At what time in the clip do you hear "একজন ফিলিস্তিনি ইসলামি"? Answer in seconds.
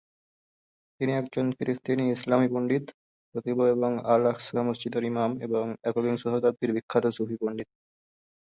1.13-2.47